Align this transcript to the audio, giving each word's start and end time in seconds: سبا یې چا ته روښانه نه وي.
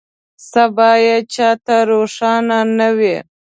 سبا 0.51 0.91
یې 1.05 1.15
چا 1.33 1.49
ته 1.65 1.75
روښانه 1.89 2.59
نه 2.77 2.87
وي. 2.97 3.15